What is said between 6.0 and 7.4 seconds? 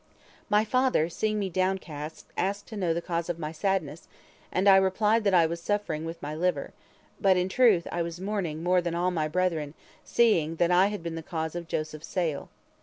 with my liver, but